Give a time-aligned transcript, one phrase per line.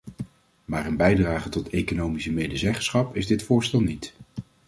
[0.65, 4.13] Maar een bijdrage tot economische medezeggenschap is dit voorstel niet.